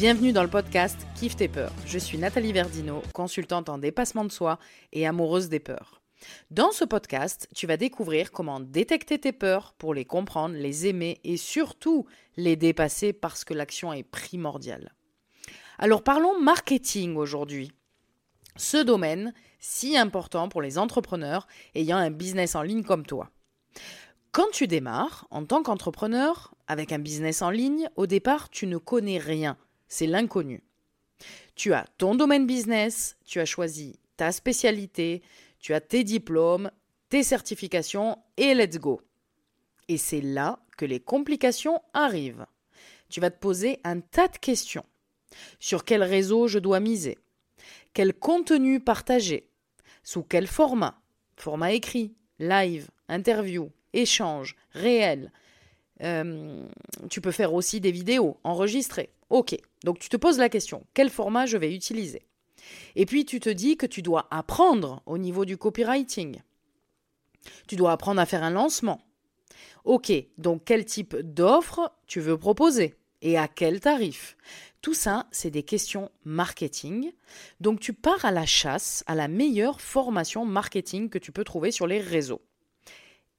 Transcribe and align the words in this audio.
Bienvenue 0.00 0.32
dans 0.32 0.42
le 0.42 0.48
podcast 0.48 0.96
Kiffe 1.14 1.36
tes 1.36 1.46
peurs. 1.46 1.74
Je 1.84 1.98
suis 1.98 2.16
Nathalie 2.16 2.54
Verdino, 2.54 3.02
consultante 3.12 3.68
en 3.68 3.76
dépassement 3.76 4.24
de 4.24 4.32
soi 4.32 4.58
et 4.94 5.06
amoureuse 5.06 5.50
des 5.50 5.60
peurs. 5.60 6.00
Dans 6.50 6.72
ce 6.72 6.86
podcast, 6.86 7.46
tu 7.54 7.66
vas 7.66 7.76
découvrir 7.76 8.32
comment 8.32 8.60
détecter 8.60 9.18
tes 9.18 9.32
peurs 9.32 9.74
pour 9.74 9.92
les 9.92 10.06
comprendre, 10.06 10.54
les 10.54 10.86
aimer 10.86 11.20
et 11.22 11.36
surtout 11.36 12.06
les 12.38 12.56
dépasser 12.56 13.12
parce 13.12 13.44
que 13.44 13.52
l'action 13.52 13.92
est 13.92 14.02
primordiale. 14.02 14.94
Alors 15.78 16.02
parlons 16.02 16.40
marketing 16.40 17.16
aujourd'hui. 17.16 17.70
Ce 18.56 18.78
domaine 18.78 19.34
si 19.58 19.98
important 19.98 20.48
pour 20.48 20.62
les 20.62 20.78
entrepreneurs 20.78 21.46
ayant 21.74 21.98
un 21.98 22.10
business 22.10 22.54
en 22.54 22.62
ligne 22.62 22.84
comme 22.84 23.04
toi. 23.04 23.28
Quand 24.32 24.48
tu 24.50 24.66
démarres 24.66 25.26
en 25.30 25.44
tant 25.44 25.62
qu'entrepreneur 25.62 26.54
avec 26.68 26.90
un 26.90 27.00
business 27.00 27.42
en 27.42 27.50
ligne, 27.50 27.90
au 27.96 28.06
départ, 28.06 28.48
tu 28.48 28.66
ne 28.66 28.78
connais 28.78 29.18
rien 29.18 29.58
c'est 29.90 30.06
l'inconnu. 30.06 30.62
Tu 31.54 31.74
as 31.74 31.84
ton 31.98 32.14
domaine 32.14 32.46
business, 32.46 33.18
tu 33.26 33.40
as 33.40 33.44
choisi 33.44 33.98
ta 34.16 34.32
spécialité, 34.32 35.20
tu 35.58 35.74
as 35.74 35.82
tes 35.82 36.04
diplômes, 36.04 36.70
tes 37.10 37.22
certifications 37.22 38.16
et 38.38 38.54
let's 38.54 38.78
go. 38.78 39.02
Et 39.88 39.98
c'est 39.98 40.22
là 40.22 40.60
que 40.78 40.86
les 40.86 41.00
complications 41.00 41.82
arrivent. 41.92 42.46
Tu 43.10 43.20
vas 43.20 43.30
te 43.30 43.38
poser 43.38 43.80
un 43.84 44.00
tas 44.00 44.28
de 44.28 44.38
questions. 44.38 44.86
Sur 45.58 45.84
quel 45.84 46.02
réseau 46.02 46.48
je 46.48 46.58
dois 46.58 46.80
miser? 46.80 47.18
Quel 47.92 48.14
contenu 48.14 48.80
partager? 48.80 49.50
Sous 50.02 50.22
quel 50.22 50.46
format? 50.46 51.02
Format 51.36 51.72
écrit, 51.72 52.14
live, 52.38 52.88
interview, 53.08 53.70
échange, 53.92 54.54
réel. 54.72 55.32
Euh, 56.02 56.64
tu 57.10 57.20
peux 57.20 57.32
faire 57.32 57.52
aussi 57.52 57.80
des 57.80 57.90
vidéos 57.90 58.38
enregistrées. 58.44 59.10
Ok, 59.28 59.56
donc 59.84 59.98
tu 59.98 60.08
te 60.08 60.16
poses 60.16 60.38
la 60.38 60.48
question, 60.48 60.86
quel 60.94 61.10
format 61.10 61.46
je 61.46 61.56
vais 61.56 61.74
utiliser? 61.74 62.26
Et 62.94 63.06
puis 63.06 63.24
tu 63.24 63.40
te 63.40 63.48
dis 63.48 63.76
que 63.76 63.86
tu 63.86 64.02
dois 64.02 64.28
apprendre 64.30 65.02
au 65.06 65.18
niveau 65.18 65.44
du 65.44 65.56
copywriting. 65.56 66.42
Tu 67.66 67.76
dois 67.76 67.92
apprendre 67.92 68.20
à 68.20 68.26
faire 68.26 68.42
un 68.42 68.50
lancement. 68.50 69.00
Ok, 69.84 70.12
donc 70.36 70.62
quel 70.66 70.84
type 70.84 71.16
d'offre 71.16 71.92
tu 72.06 72.20
veux 72.20 72.38
proposer? 72.38 72.94
Et 73.22 73.38
à 73.38 73.48
quel 73.48 73.80
tarif? 73.80 74.36
Tout 74.82 74.94
ça, 74.94 75.26
c'est 75.30 75.50
des 75.50 75.62
questions 75.62 76.10
marketing. 76.24 77.12
Donc 77.60 77.80
tu 77.80 77.92
pars 77.92 78.24
à 78.24 78.30
la 78.30 78.46
chasse 78.46 79.04
à 79.06 79.14
la 79.14 79.28
meilleure 79.28 79.80
formation 79.80 80.44
marketing 80.46 81.10
que 81.10 81.18
tu 81.18 81.32
peux 81.32 81.44
trouver 81.44 81.70
sur 81.70 81.86
les 81.86 82.00
réseaux. 82.00 82.42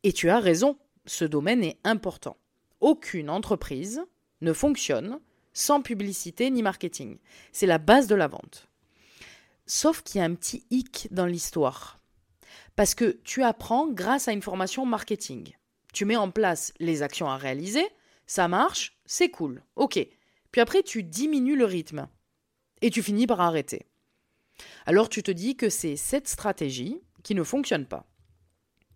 Et 0.04 0.14
tu 0.14 0.30
as 0.30 0.40
raison, 0.40 0.78
ce 1.06 1.26
domaine 1.26 1.64
est 1.64 1.80
important. 1.84 2.38
Aucune 2.80 3.30
entreprise 3.30 4.02
ne 4.42 4.54
fonctionne 4.54 5.20
sans 5.54 5.82
publicité 5.82 6.50
ni 6.50 6.62
marketing. 6.62 7.18
C'est 7.52 7.66
la 7.66 7.78
base 7.78 8.08
de 8.08 8.16
la 8.16 8.28
vente. 8.28 8.68
Sauf 9.66 10.02
qu'il 10.02 10.20
y 10.20 10.22
a 10.22 10.26
un 10.26 10.36
petit 10.36 10.66
hic 10.70 11.08
dans 11.12 11.26
l'histoire. 11.26 12.00
Parce 12.76 12.96
que 12.96 13.20
tu 13.24 13.44
apprends 13.44 13.88
grâce 13.88 14.28
à 14.28 14.32
une 14.32 14.42
formation 14.42 14.86
marketing. 14.86 15.54
Tu 15.94 16.06
mets 16.06 16.16
en 16.16 16.32
place 16.32 16.74
les 16.80 17.02
actions 17.02 17.30
à 17.30 17.38
réaliser, 17.38 17.86
ça 18.28 18.48
marche, 18.48 18.98
c'est 19.06 19.30
cool, 19.30 19.62
ok. 19.76 20.00
Puis 20.52 20.62
après, 20.62 20.84
tu 20.84 21.04
diminues 21.04 21.58
le 21.58 21.66
rythme. 21.66 22.08
Et 22.82 22.90
tu 22.90 23.04
finis 23.04 23.28
par 23.28 23.42
arrêter. 23.42 23.86
Alors 24.86 25.10
tu 25.10 25.22
te 25.24 25.32
dis 25.32 25.56
que 25.56 25.70
c'est 25.70 25.96
cette 25.96 26.28
stratégie 26.28 27.00
qui 27.24 27.36
ne 27.36 27.44
fonctionne 27.44 27.86
pas. 27.86 28.08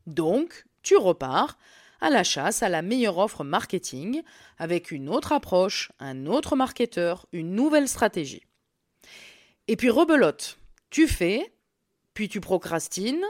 Donc, 0.08 0.66
tu 0.82 0.98
repars 0.98 1.58
à 2.02 2.10
la 2.10 2.24
chasse 2.24 2.64
à 2.64 2.70
la 2.70 2.82
meilleure 2.82 3.18
offre 3.18 3.44
marketing 3.44 4.22
avec 4.58 4.92
une 4.92 5.10
autre 5.10 5.32
approche, 5.32 5.92
un 6.00 6.26
autre 6.26 6.56
marketeur, 6.56 7.26
une 7.32 7.56
nouvelle 7.56 7.88
stratégie. 7.88 8.44
Et 9.68 9.76
puis 9.76 9.90
rebelote, 9.90 10.60
tu 10.90 11.08
fais, 11.08 11.54
puis 12.14 12.30
tu 12.30 12.40
procrastines 12.42 13.26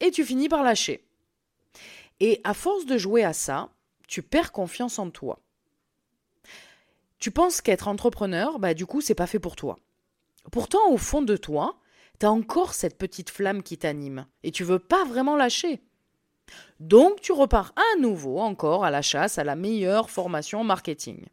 et 0.00 0.10
tu 0.10 0.24
finis 0.24 0.48
par 0.48 0.62
lâcher. 0.62 1.04
Et 2.20 2.40
à 2.44 2.54
force 2.54 2.86
de 2.86 2.98
jouer 2.98 3.24
à 3.24 3.32
ça, 3.32 3.70
tu 4.08 4.22
perds 4.22 4.52
confiance 4.52 4.98
en 4.98 5.10
toi. 5.10 5.40
Tu 7.18 7.30
penses 7.30 7.60
qu'être 7.60 7.88
entrepreneur, 7.88 8.58
bah 8.58 8.74
du 8.74 8.86
coup, 8.86 9.00
c'est 9.00 9.14
pas 9.14 9.26
fait 9.26 9.38
pour 9.38 9.56
toi. 9.56 9.78
Pourtant, 10.52 10.90
au 10.90 10.98
fond 10.98 11.22
de 11.22 11.36
toi, 11.36 11.78
tu 12.20 12.26
as 12.26 12.30
encore 12.30 12.74
cette 12.74 12.98
petite 12.98 13.30
flamme 13.30 13.62
qui 13.62 13.78
t'anime 13.78 14.26
et 14.42 14.50
tu 14.50 14.62
veux 14.62 14.78
pas 14.78 15.04
vraiment 15.04 15.36
lâcher. 15.36 15.80
Donc 16.80 17.20
tu 17.20 17.32
repars 17.32 17.72
à 17.76 18.00
nouveau 18.00 18.38
encore 18.38 18.84
à 18.84 18.90
la 18.90 19.02
chasse 19.02 19.38
à 19.38 19.44
la 19.44 19.56
meilleure 19.56 20.10
formation 20.10 20.64
marketing. 20.64 21.24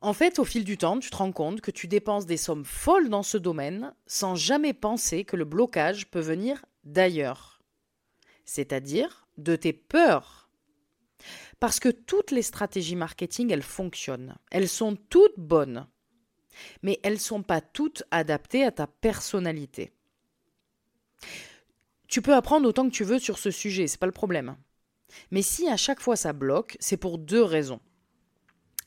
En 0.00 0.12
fait, 0.12 0.40
au 0.40 0.44
fil 0.44 0.64
du 0.64 0.76
temps, 0.76 0.98
tu 0.98 1.10
te 1.10 1.16
rends 1.16 1.30
compte 1.30 1.60
que 1.60 1.70
tu 1.70 1.86
dépenses 1.86 2.26
des 2.26 2.36
sommes 2.36 2.64
folles 2.64 3.08
dans 3.08 3.22
ce 3.22 3.38
domaine 3.38 3.94
sans 4.06 4.34
jamais 4.34 4.72
penser 4.72 5.24
que 5.24 5.36
le 5.36 5.44
blocage 5.44 6.10
peut 6.10 6.20
venir 6.20 6.64
d'ailleurs. 6.82 7.62
C'est-à-dire 8.44 9.28
de 9.38 9.54
tes 9.54 9.72
peurs. 9.72 10.50
Parce 11.60 11.78
que 11.78 11.88
toutes 11.88 12.32
les 12.32 12.42
stratégies 12.42 12.96
marketing, 12.96 13.52
elles 13.52 13.62
fonctionnent. 13.62 14.34
Elles 14.50 14.68
sont 14.68 14.96
toutes 15.08 15.38
bonnes. 15.38 15.86
Mais 16.82 16.98
elles 17.04 17.14
ne 17.14 17.18
sont 17.18 17.44
pas 17.44 17.60
toutes 17.60 18.02
adaptées 18.10 18.64
à 18.64 18.72
ta 18.72 18.88
personnalité. 18.88 19.92
Tu 22.12 22.20
peux 22.20 22.34
apprendre 22.34 22.68
autant 22.68 22.84
que 22.84 22.94
tu 22.94 23.04
veux 23.04 23.18
sur 23.18 23.38
ce 23.38 23.50
sujet, 23.50 23.86
c'est 23.86 23.98
pas 23.98 24.04
le 24.04 24.12
problème. 24.12 24.58
Mais 25.30 25.40
si 25.40 25.66
à 25.70 25.78
chaque 25.78 26.02
fois 26.02 26.14
ça 26.14 26.34
bloque, 26.34 26.76
c'est 26.78 26.98
pour 26.98 27.16
deux 27.16 27.42
raisons. 27.42 27.80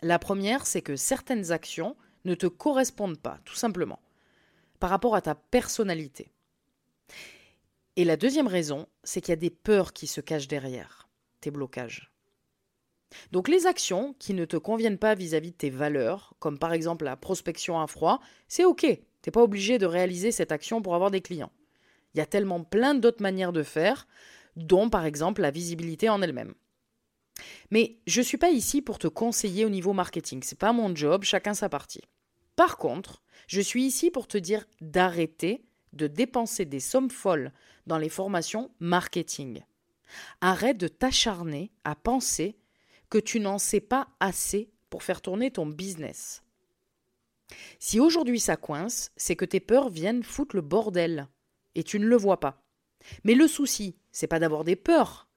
La 0.03 0.19
première, 0.19 0.67
c'est 0.67 0.83
que 0.83 0.95
certaines 0.95 1.51
actions 1.51 1.95
ne 2.25 2.35
te 2.35 2.45
correspondent 2.45 3.17
pas, 3.17 3.39
tout 3.43 3.55
simplement, 3.55 3.97
par 4.79 4.91
rapport 4.91 5.15
à 5.15 5.21
ta 5.21 5.33
personnalité. 5.33 6.29
Et 7.95 8.05
la 8.05 8.15
deuxième 8.15 8.45
raison, 8.45 8.87
c'est 9.03 9.21
qu'il 9.21 9.31
y 9.31 9.33
a 9.33 9.37
des 9.37 9.49
peurs 9.49 9.93
qui 9.93 10.05
se 10.05 10.21
cachent 10.21 10.47
derrière 10.47 11.09
tes 11.41 11.49
blocages. 11.49 12.11
Donc 13.31 13.47
les 13.47 13.65
actions 13.65 14.13
qui 14.19 14.35
ne 14.35 14.45
te 14.45 14.57
conviennent 14.57 14.99
pas 14.99 15.15
vis-à-vis 15.15 15.49
de 15.49 15.57
tes 15.57 15.71
valeurs, 15.71 16.35
comme 16.37 16.59
par 16.59 16.73
exemple 16.73 17.05
la 17.05 17.17
prospection 17.17 17.81
à 17.81 17.87
froid, 17.87 18.21
c'est 18.47 18.65
ok. 18.65 18.85
T'es 19.23 19.31
pas 19.31 19.41
obligé 19.41 19.79
de 19.79 19.87
réaliser 19.87 20.31
cette 20.31 20.51
action 20.51 20.83
pour 20.83 20.93
avoir 20.93 21.09
des 21.09 21.21
clients. 21.21 21.51
Il 22.15 22.19
y 22.19 22.21
a 22.21 22.25
tellement 22.25 22.63
plein 22.63 22.95
d'autres 22.95 23.21
manières 23.21 23.51
de 23.51 23.61
faire, 23.61 24.07
dont 24.55 24.89
par 24.89 25.05
exemple 25.05 25.41
la 25.41 25.51
visibilité 25.51 26.07
en 26.09 26.21
elle-même. 26.21 26.53
Mais 27.71 27.97
je 28.07 28.21
ne 28.21 28.25
suis 28.25 28.37
pas 28.37 28.51
ici 28.51 28.81
pour 28.81 28.99
te 28.99 29.07
conseiller 29.07 29.65
au 29.65 29.69
niveau 29.69 29.91
marketing, 29.91 30.41
c'est 30.43 30.57
pas 30.57 30.71
mon 30.71 30.95
job, 30.95 31.23
chacun 31.23 31.53
sa 31.53 31.67
partie. 31.67 32.03
Par 32.55 32.77
contre, 32.77 33.21
je 33.47 33.59
suis 33.59 33.83
ici 33.83 34.11
pour 34.11 34.27
te 34.27 34.37
dire 34.37 34.65
d'arrêter 34.79 35.65
de 35.91 36.07
dépenser 36.07 36.65
des 36.65 36.79
sommes 36.79 37.09
folles 37.09 37.51
dans 37.87 37.97
les 37.97 38.09
formations 38.09 38.71
marketing. 38.79 39.61
Arrête 40.41 40.77
de 40.77 40.87
t'acharner 40.87 41.71
à 41.83 41.95
penser 41.95 42.57
que 43.09 43.17
tu 43.17 43.39
n'en 43.39 43.57
sais 43.57 43.79
pas 43.79 44.07
assez 44.19 44.69
pour 44.89 45.03
faire 45.03 45.21
tourner 45.21 45.51
ton 45.51 45.65
business. 45.65 46.43
Si 47.79 47.99
aujourd'hui 47.99 48.39
ça 48.39 48.55
coince, 48.55 49.11
c'est 49.15 49.35
que 49.35 49.45
tes 49.45 49.59
peurs 49.59 49.89
viennent 49.89 50.23
foutre 50.23 50.55
le 50.55 50.61
bordel 50.61 51.27
et 51.75 51.83
tu 51.83 51.99
ne 51.99 52.07
le 52.07 52.15
vois 52.15 52.39
pas. 52.39 52.63
Mais 53.23 53.35
le 53.35 53.47
souci, 53.47 53.97
c'est 54.11 54.27
pas 54.27 54.39
d'avoir 54.39 54.63
des 54.63 54.75
peurs, 54.75 55.29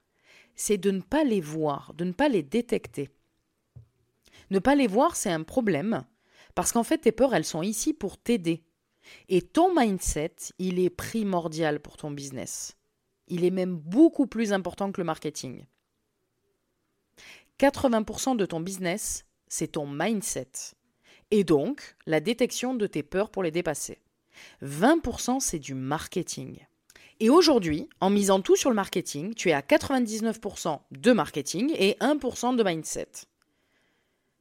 c'est 0.54 0.78
de 0.78 0.91
ne 0.91 1.00
pas 1.00 1.25
les 1.25 1.41
voir, 1.41 1.93
de 1.94 2.04
ne 2.04 2.12
pas 2.12 2.28
les 2.28 2.43
détecter. 2.43 3.10
Ne 4.50 4.59
pas 4.59 4.75
les 4.75 4.87
voir, 4.87 5.15
c'est 5.15 5.31
un 5.31 5.43
problème, 5.43 6.04
parce 6.54 6.72
qu'en 6.72 6.82
fait, 6.82 6.99
tes 6.99 7.12
peurs, 7.12 7.34
elles 7.34 7.44
sont 7.44 7.62
ici 7.62 7.93
pour 7.93 8.19
t'aider. 8.19 8.65
Et 9.28 9.43
ton 9.43 9.75
mindset, 9.75 10.34
il 10.59 10.78
est 10.78 10.91
primordial 10.91 11.81
pour 11.81 11.96
ton 11.96 12.11
business. 12.11 12.76
Il 13.29 13.44
est 13.44 13.50
même 13.50 13.76
beaucoup 13.76 14.26
plus 14.26 14.52
important 14.52 14.91
que 14.91 15.00
le 15.00 15.05
marketing. 15.05 15.67
80% 17.58 18.37
de 18.37 18.46
ton 18.46 18.61
business, 18.61 19.25
c'est 19.46 19.73
ton 19.73 19.87
mindset. 19.87 20.50
Et 21.31 21.44
donc, 21.44 21.96
la 22.06 22.20
détection 22.20 22.75
de 22.75 22.87
tes 22.87 23.02
peurs 23.02 23.31
pour 23.31 23.43
les 23.43 23.50
dépasser. 23.50 24.00
20% 24.62 25.40
c'est 25.40 25.58
du 25.58 25.75
marketing. 25.75 26.58
Et 27.20 27.31
aujourd'hui, 27.31 27.88
en 28.00 28.11
misant 28.11 28.40
tout 28.40 28.55
sur 28.55 28.70
le 28.70 28.76
marketing, 28.76 29.35
tu 29.35 29.49
es 29.49 29.52
à 29.52 29.61
99% 29.61 30.81
de 30.93 31.12
marketing 31.12 31.75
et 31.76 31.96
1% 32.00 32.55
de 32.55 32.62
mindset. 32.62 33.08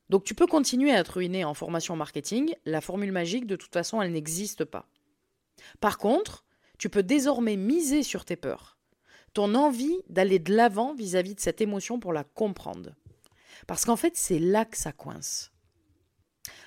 Donc 0.10 0.24
tu 0.24 0.36
peux 0.36 0.48
continuer 0.48 0.92
à 0.92 1.00
être 1.00 1.16
ruiné 1.16 1.44
en 1.44 1.54
formation 1.54 1.96
marketing, 1.96 2.54
la 2.66 2.82
formule 2.82 3.12
magique 3.12 3.48
de 3.48 3.56
toute 3.56 3.74
façon 3.74 4.02
elle 4.02 4.12
n'existe 4.12 4.64
pas. 4.64 4.88
Par 5.80 5.98
contre, 5.98 6.46
tu 6.78 6.90
peux 6.90 7.04
désormais 7.04 7.58
miser 7.58 8.04
sur 8.04 8.24
tes 8.24 8.36
peurs, 8.36 8.78
ton 9.34 9.56
envie 9.56 9.98
d'aller 10.08 10.40
de 10.40 10.56
l'avant 10.56 10.94
vis-à-vis 10.94 11.36
de 11.36 11.40
cette 11.40 11.62
émotion 11.62 12.00
pour 12.00 12.14
la 12.14 12.24
comprendre. 12.24 12.92
Parce 13.66 13.84
qu'en 13.86 13.98
fait 13.98 14.16
c'est 14.16 14.40
là 14.40 14.66
que 14.66 14.78
ça 14.78 14.94
coince. 14.94 15.52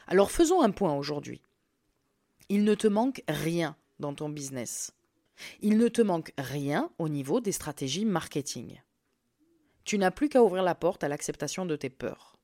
Alors 0.06 0.30
faisons 0.30 0.60
un 0.60 0.70
point 0.70 0.94
aujourd'hui. 0.94 1.40
Il 2.52 2.64
ne 2.64 2.74
te 2.74 2.88
manque 2.88 3.22
rien 3.28 3.76
dans 4.00 4.12
ton 4.12 4.28
business. 4.28 4.92
Il 5.62 5.78
ne 5.78 5.86
te 5.86 6.02
manque 6.02 6.32
rien 6.36 6.90
au 6.98 7.08
niveau 7.08 7.40
des 7.40 7.52
stratégies 7.52 8.04
marketing. 8.04 8.82
Tu 9.84 9.98
n'as 9.98 10.10
plus 10.10 10.28
qu'à 10.28 10.42
ouvrir 10.42 10.64
la 10.64 10.74
porte 10.74 11.04
à 11.04 11.08
l'acceptation 11.08 11.64
de 11.64 11.76
tes 11.76 11.90
peurs. 11.90 12.36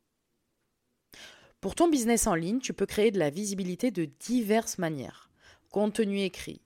Pour 1.60 1.74
ton 1.74 1.88
business 1.88 2.28
en 2.28 2.36
ligne, 2.36 2.60
tu 2.60 2.72
peux 2.72 2.86
créer 2.86 3.10
de 3.10 3.18
la 3.18 3.30
visibilité 3.30 3.90
de 3.90 4.04
diverses 4.20 4.78
manières. 4.78 5.28
Contenu 5.72 6.20
écrit, 6.20 6.60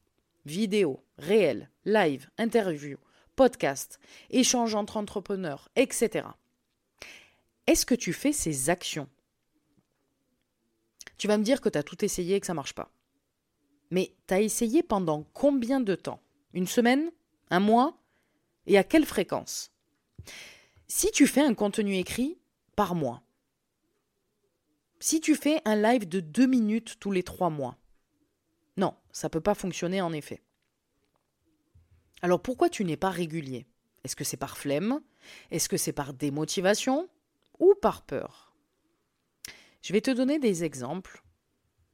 vidéo, 0.45 1.03
réel, 1.17 1.71
live, 1.87 2.29
interview, 2.37 2.99
podcast, 3.37 4.01
échange 4.29 4.75
entre 4.75 4.99
entrepreneurs, 4.99 5.71
etc. 5.77 6.29
Est-ce 7.67 7.87
que 7.87 7.95
tu 7.95 8.13
fais 8.13 8.35
ces 8.35 8.69
actions? 8.69 9.09
Tu 11.17 11.27
vas 11.27 11.39
me 11.39 11.43
dire 11.43 11.63
que 11.63 11.71
tu 11.71 11.79
as 11.79 11.83
tout 11.83 12.05
essayé 12.05 12.37
et 12.37 12.41
que 12.41 12.47
ça 12.47 12.53
ne 12.53 12.57
marche 12.57 12.75
pas. 12.75 12.93
Mais 13.91 14.15
tu 14.27 14.35
as 14.35 14.41
essayé 14.41 14.83
pendant 14.83 15.25
combien 15.35 15.81
de 15.81 15.95
temps? 15.95 16.23
Une 16.53 16.67
semaine? 16.67 17.11
Un 17.51 17.61
mois? 17.61 17.99
Et 18.67 18.79
à 18.79 18.85
quelle 18.85 19.07
fréquence? 19.07 19.73
Si 20.87 21.11
tu 21.11 21.27
fais 21.27 21.41
un 21.41 21.55
contenu 21.55 21.97
écrit 21.97 22.39
par 22.77 22.95
mois, 22.95 23.23
si 25.01 25.21
tu 25.21 25.35
fais 25.35 25.63
un 25.65 25.77
live 25.77 26.09
de 26.09 26.21
deux 26.21 26.47
minutes 26.47 26.99
tous 27.01 27.11
les 27.11 27.23
trois 27.23 27.51
mois, 27.51 27.79
non, 28.77 28.95
ça 29.13 29.29
ne 29.29 29.31
peut 29.31 29.41
pas 29.41 29.55
fonctionner 29.55 30.01
en 30.01 30.13
effet. 30.13 30.43
Alors 32.23 32.43
pourquoi 32.43 32.69
tu 32.69 32.85
n'es 32.85 32.97
pas 32.97 33.11
régulier? 33.11 33.67
Est-ce 34.05 34.17
que 34.17 34.25
c'est 34.25 34.37
par 34.37 34.59
flemme? 34.59 35.01
Est-ce 35.51 35.69
que 35.69 35.77
c'est 35.77 35.93
par 35.93 36.13
démotivation? 36.13 37.09
Ou 37.59 37.75
par 37.81 38.03
peur? 38.03 38.55
Je 39.83 39.93
vais 39.93 40.01
te 40.01 40.11
donner 40.11 40.39
des 40.39 40.65
exemples 40.65 41.23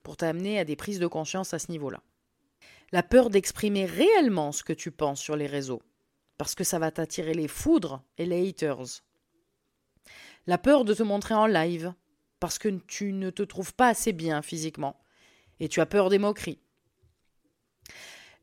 pour 0.06 0.17
t'amener 0.17 0.61
à 0.61 0.64
des 0.64 0.76
prises 0.76 1.00
de 1.00 1.08
conscience 1.08 1.53
à 1.53 1.58
ce 1.58 1.69
niveau-là. 1.73 2.00
La 2.93 3.03
peur 3.03 3.29
d'exprimer 3.29 3.87
réellement 3.87 4.53
ce 4.53 4.62
que 4.62 4.73
tu 4.73 4.93
penses 4.93 5.20
sur 5.20 5.35
les 5.35 5.49
réseaux, 5.49 5.82
parce 6.38 6.55
que 6.55 6.62
ça 6.62 6.79
va 6.79 6.93
t'attirer 6.93 7.35
les 7.35 7.49
foudres 7.49 8.05
et 8.17 8.25
les 8.25 8.49
haters. 8.49 9.03
La 10.47 10.58
peur 10.58 10.85
de 10.85 10.94
te 10.94 11.03
montrer 11.03 11.35
en 11.35 11.47
live, 11.47 11.93
parce 12.38 12.56
que 12.61 12.69
tu 12.69 13.12
ne 13.12 13.31
te 13.31 13.43
trouves 13.43 13.75
pas 13.75 13.88
assez 13.88 14.12
bien 14.12 14.43
physiquement, 14.43 14.97
et 15.58 15.69
tu 15.69 15.81
as 15.81 15.87
peur 15.87 16.08
des 16.08 16.20
moqueries. 16.20 16.61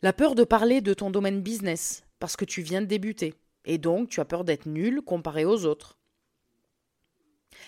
La 0.01 0.11
peur 0.11 0.35
de 0.35 0.43
parler 0.43 0.81
de 0.81 0.93
ton 0.93 1.11
domaine 1.11 1.39
business, 1.39 2.03
parce 2.19 2.35
que 2.35 2.43
tu 2.43 2.61
viens 2.61 2.81
de 2.81 2.87
débuter, 2.87 3.35
et 3.63 3.77
donc 3.77 4.09
tu 4.09 4.19
as 4.19 4.25
peur 4.25 4.43
d'être 4.43 4.65
nul 4.65 5.01
comparé 5.01 5.45
aux 5.45 5.63
autres. 5.63 5.97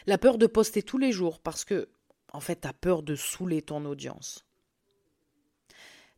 La 0.06 0.18
peur 0.18 0.38
de 0.38 0.48
poster 0.48 0.84
tous 0.84 0.98
les 0.98 1.14
jours, 1.14 1.40
parce 1.40 1.64
que 1.64 1.88
en 2.34 2.40
fait, 2.40 2.62
tu 2.62 2.68
as 2.68 2.74
peur 2.74 3.04
de 3.04 3.16
saouler 3.16 3.62
ton 3.62 3.86
audience. 3.86 4.46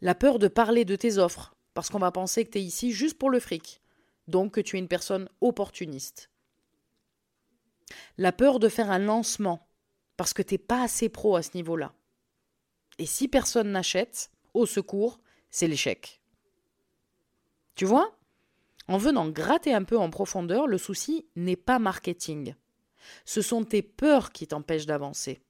La 0.01 0.15
peur 0.15 0.39
de 0.39 0.47
parler 0.47 0.85
de 0.85 0.95
tes 0.95 1.17
offres, 1.17 1.55
parce 1.73 1.89
qu'on 1.89 1.99
va 1.99 2.11
penser 2.11 2.45
que 2.45 2.51
tu 2.51 2.57
es 2.59 2.63
ici 2.63 2.91
juste 2.91 3.17
pour 3.17 3.29
le 3.29 3.39
fric, 3.39 3.81
donc 4.27 4.53
que 4.53 4.61
tu 4.61 4.75
es 4.75 4.79
une 4.79 4.87
personne 4.87 5.29
opportuniste. 5.41 6.29
La 8.17 8.31
peur 8.31 8.59
de 8.59 8.69
faire 8.69 8.91
un 8.91 8.99
lancement, 8.99 9.67
parce 10.17 10.33
que 10.33 10.41
tu 10.41 10.55
n'es 10.55 10.59
pas 10.59 10.83
assez 10.83 11.09
pro 11.09 11.35
à 11.35 11.43
ce 11.43 11.51
niveau-là. 11.55 11.93
Et 12.97 13.05
si 13.05 13.27
personne 13.27 13.71
n'achète, 13.71 14.31
au 14.53 14.65
secours, 14.65 15.19
c'est 15.49 15.67
l'échec. 15.67 16.21
Tu 17.75 17.85
vois? 17.85 18.17
En 18.87 18.97
venant 18.97 19.29
gratter 19.29 19.73
un 19.73 19.83
peu 19.83 19.97
en 19.97 20.09
profondeur, 20.09 20.65
le 20.65 20.77
souci 20.77 21.27
n'est 21.35 21.55
pas 21.55 21.77
marketing. 21.77 22.55
Ce 23.25 23.41
sont 23.41 23.63
tes 23.63 23.81
peurs 23.81 24.31
qui 24.31 24.47
t'empêchent 24.47 24.85
d'avancer. 24.85 25.41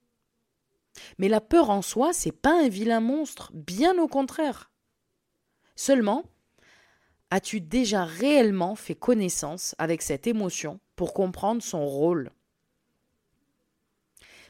Mais 1.17 1.29
la 1.29 1.41
peur 1.41 1.69
en 1.69 1.81
soi, 1.81 2.13
c'est 2.13 2.31
pas 2.31 2.63
un 2.63 2.69
vilain 2.69 2.99
monstre, 2.99 3.51
bien 3.53 3.97
au 3.99 4.07
contraire. 4.07 4.71
Seulement, 5.75 6.23
as-tu 7.29 7.61
déjà 7.61 8.05
réellement 8.05 8.75
fait 8.75 8.95
connaissance 8.95 9.75
avec 9.77 10.01
cette 10.01 10.27
émotion 10.27 10.79
pour 10.95 11.13
comprendre 11.13 11.61
son 11.61 11.85
rôle? 11.85 12.31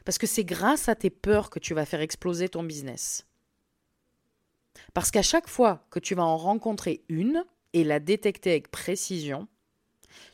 Parce 0.05 0.17
que 0.17 0.27
c'est 0.27 0.45
grâce 0.45 0.87
à 0.87 0.95
tes 0.95 1.09
peurs 1.09 1.49
que 1.49 1.59
tu 1.59 1.73
vas 1.73 1.85
faire 1.85 2.01
exploser 2.01 2.47
ton 2.47 2.63
business. 2.63 3.27
Parce 4.93 5.11
qu'à 5.11 5.21
chaque 5.21 5.49
fois 5.49 5.85
que 5.89 5.99
tu 5.99 6.15
vas 6.15 6.23
en 6.23 6.37
rencontrer 6.37 7.03
une 7.09 7.43
et 7.73 7.83
la 7.83 7.99
détecter 7.99 8.51
avec 8.51 8.71
précision, 8.71 9.47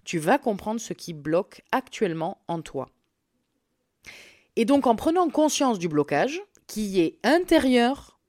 tu 0.04 0.19
vas 0.19 0.38
comprendre 0.38 0.80
ce 0.80 0.94
qui 0.94 1.13
bloque 1.13 1.63
actuellement 1.71 2.44
en 2.48 2.62
toi. 2.62 2.89
Et 4.56 4.66
donc 4.66 4.88
en 4.88 4.96
prenant 4.96 5.30
conscience 5.30 5.80
du 5.80 5.88
blocage, 5.88 6.42
qui 6.68 7.02
est 7.02 7.20
intérieur 7.24 8.20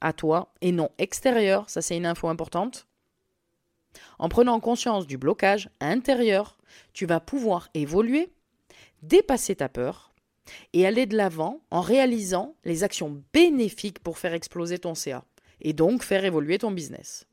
à 0.00 0.12
toi 0.12 0.52
et 0.60 0.72
non 0.72 0.90
extérieur, 0.98 1.68
ça 1.70 1.82
c'est 1.82 1.96
une 1.96 2.06
info 2.06 2.28
importante, 2.28 2.86
en 4.18 4.28
prenant 4.28 4.60
conscience 4.60 5.06
du 5.06 5.18
blocage 5.18 5.68
intérieur, 5.80 6.56
tu 6.92 7.06
vas 7.06 7.20
pouvoir 7.20 7.68
évoluer, 7.74 8.32
dépasser 9.02 9.56
ta 9.56 9.68
peur 9.68 10.12
et 10.72 10.86
aller 10.86 11.06
de 11.06 11.16
l'avant 11.16 11.60
en 11.70 11.80
réalisant 11.80 12.56
les 12.64 12.84
actions 12.84 13.22
bénéfiques 13.32 14.00
pour 14.00 14.18
faire 14.18 14.32
exploser 14.32 14.78
ton 14.78 14.94
CA 14.94 15.24
et 15.60 15.72
donc 15.72 16.02
faire 16.02 16.24
évoluer 16.24 16.58
ton 16.58 16.70
business. 16.70 17.26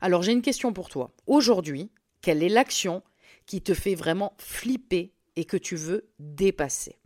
Alors 0.00 0.22
j'ai 0.22 0.32
une 0.32 0.42
question 0.42 0.72
pour 0.72 0.88
toi. 0.88 1.12
Aujourd'hui, 1.26 1.90
quelle 2.22 2.42
est 2.42 2.48
l'action 2.48 3.02
qui 3.46 3.62
te 3.62 3.74
fait 3.74 3.94
vraiment 3.94 4.34
flipper 4.38 5.12
et 5.36 5.44
que 5.44 5.56
tu 5.56 5.76
veux 5.76 6.10
dépasser. 6.18 6.98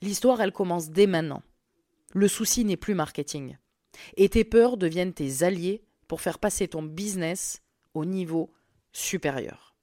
L'histoire, 0.00 0.40
elle 0.40 0.52
commence 0.52 0.90
dès 0.90 1.06
maintenant. 1.06 1.42
Le 2.14 2.28
souci 2.28 2.64
n'est 2.64 2.76
plus 2.76 2.94
marketing. 2.94 3.56
Et 4.16 4.28
tes 4.28 4.44
peurs 4.44 4.76
deviennent 4.76 5.12
tes 5.12 5.42
alliés 5.42 5.84
pour 6.06 6.20
faire 6.20 6.38
passer 6.38 6.68
ton 6.68 6.82
business 6.82 7.62
au 7.94 8.04
niveau 8.04 8.52
supérieur. 8.92 9.74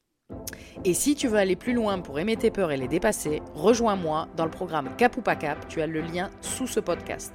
Et 0.83 0.93
si 0.93 1.15
tu 1.15 1.27
veux 1.27 1.37
aller 1.37 1.55
plus 1.55 1.73
loin 1.73 1.99
pour 1.99 2.17
aimer 2.19 2.35
tes 2.35 2.49
peurs 2.49 2.71
et 2.71 2.77
les 2.77 2.87
dépasser, 2.87 3.41
rejoins-moi 3.53 4.27
dans 4.35 4.45
le 4.45 4.51
programme 4.51 4.95
Cap 4.97 5.17
ou 5.17 5.21
pas 5.21 5.35
Cap, 5.35 5.67
tu 5.67 5.81
as 5.81 5.87
le 5.87 6.01
lien 6.01 6.31
sous 6.41 6.67
ce 6.67 6.79
podcast. 6.79 7.33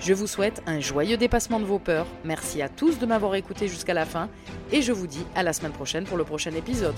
Je 0.00 0.12
vous 0.12 0.26
souhaite 0.26 0.62
un 0.66 0.80
joyeux 0.80 1.16
dépassement 1.16 1.60
de 1.60 1.64
vos 1.64 1.78
peurs, 1.78 2.06
merci 2.24 2.62
à 2.62 2.68
tous 2.68 2.98
de 2.98 3.06
m'avoir 3.06 3.34
écouté 3.34 3.68
jusqu'à 3.68 3.94
la 3.94 4.06
fin, 4.06 4.28
et 4.70 4.82
je 4.82 4.92
vous 4.92 5.06
dis 5.06 5.24
à 5.34 5.42
la 5.42 5.52
semaine 5.52 5.72
prochaine 5.72 6.04
pour 6.04 6.16
le 6.16 6.24
prochain 6.24 6.52
épisode. 6.52 6.96